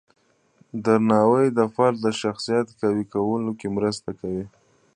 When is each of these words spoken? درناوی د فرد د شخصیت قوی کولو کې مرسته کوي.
درناوی 0.85 1.45
د 1.57 1.59
فرد 1.75 1.97
د 2.05 2.07
شخصیت 2.21 2.67
قوی 2.81 3.05
کولو 3.13 3.51
کې 3.59 3.67
مرسته 3.77 4.09
کوي. 4.19 4.45